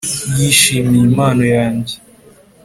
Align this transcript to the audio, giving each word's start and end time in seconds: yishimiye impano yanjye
yishimiye 0.37 1.01
impano 1.09 1.41
yanjye 1.55 1.95